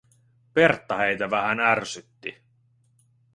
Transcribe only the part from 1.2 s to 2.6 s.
vähän ärsytti.